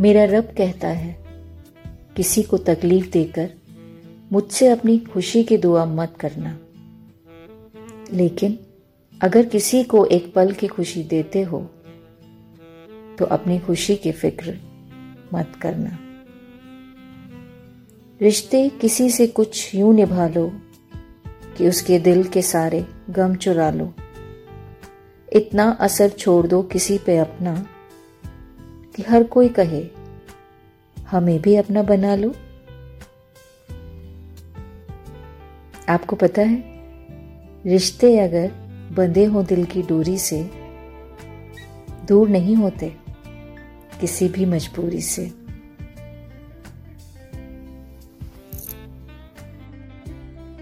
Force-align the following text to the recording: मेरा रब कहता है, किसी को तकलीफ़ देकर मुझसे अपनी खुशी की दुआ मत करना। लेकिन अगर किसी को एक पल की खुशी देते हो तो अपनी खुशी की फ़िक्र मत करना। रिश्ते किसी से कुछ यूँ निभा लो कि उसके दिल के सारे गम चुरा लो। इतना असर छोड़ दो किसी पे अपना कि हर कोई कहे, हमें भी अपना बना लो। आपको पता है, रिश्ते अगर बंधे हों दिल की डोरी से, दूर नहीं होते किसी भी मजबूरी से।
मेरा 0.00 0.24
रब 0.24 0.44
कहता 0.58 0.88
है, 0.88 1.16
किसी 2.16 2.42
को 2.42 2.58
तकलीफ़ 2.58 3.10
देकर 3.10 3.50
मुझसे 4.32 4.68
अपनी 4.68 4.98
खुशी 4.98 5.42
की 5.44 5.56
दुआ 5.56 5.84
मत 5.84 6.14
करना। 6.20 6.58
लेकिन 8.12 8.58
अगर 9.22 9.46
किसी 9.46 9.82
को 9.84 10.04
एक 10.06 10.32
पल 10.34 10.52
की 10.52 10.66
खुशी 10.66 11.02
देते 11.02 11.42
हो 11.42 11.60
तो 13.18 13.24
अपनी 13.24 13.58
खुशी 13.58 13.96
की 13.96 14.12
फ़िक्र 14.12 14.56
मत 15.34 15.52
करना। 15.62 15.98
रिश्ते 18.20 18.68
किसी 18.68 19.10
से 19.10 19.26
कुछ 19.26 19.74
यूँ 19.74 19.94
निभा 19.94 20.26
लो 20.28 20.50
कि 21.58 21.68
उसके 21.68 21.98
दिल 21.98 22.24
के 22.24 22.42
सारे 22.42 22.84
गम 23.10 23.34
चुरा 23.34 23.70
लो। 23.70 23.92
इतना 25.32 25.70
असर 25.80 26.08
छोड़ 26.08 26.46
दो 26.46 26.62
किसी 26.62 26.98
पे 26.98 27.16
अपना 27.18 27.54
कि 28.96 29.02
हर 29.02 29.24
कोई 29.24 29.48
कहे, 29.48 29.86
हमें 31.10 31.40
भी 31.40 31.56
अपना 31.56 31.82
बना 31.82 32.14
लो। 32.14 32.34
आपको 35.88 36.16
पता 36.16 36.42
है, 36.42 36.64
रिश्ते 37.66 38.18
अगर 38.18 38.50
बंधे 38.92 39.24
हों 39.24 39.44
दिल 39.44 39.64
की 39.64 39.82
डोरी 39.82 40.18
से, 40.18 40.50
दूर 42.08 42.28
नहीं 42.28 42.56
होते 42.56 42.96
किसी 44.00 44.28
भी 44.28 44.44
मजबूरी 44.44 45.00
से। 45.00 45.41